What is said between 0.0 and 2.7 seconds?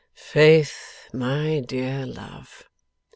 'Faith, my dear love!